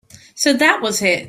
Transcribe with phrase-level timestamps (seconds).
[0.35, 1.19] So that was it.